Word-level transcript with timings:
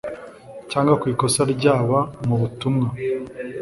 cyangwa 0.71 0.93
ku 1.01 1.05
ikosa 1.13 1.41
ryaba 1.53 1.97
mu 2.27 2.35
butumwa 2.41 2.87